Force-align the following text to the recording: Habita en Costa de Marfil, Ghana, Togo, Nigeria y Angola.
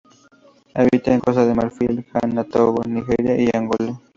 Habita 0.73 1.13
en 1.13 1.19
Costa 1.19 1.45
de 1.45 1.53
Marfil, 1.53 2.03
Ghana, 2.11 2.43
Togo, 2.43 2.81
Nigeria 2.87 3.39
y 3.39 3.55
Angola. 3.55 4.01